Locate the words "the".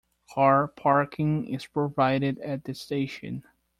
2.63-2.73